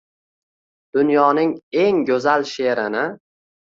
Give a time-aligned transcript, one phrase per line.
[0.95, 1.53] Dunyoning
[1.85, 3.09] eng go’zal she’rini